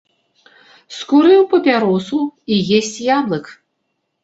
Скурыў 0.99 1.41
папяросу 1.51 2.19
і 2.55 2.59
есць 2.81 2.93
яблык. 3.19 3.45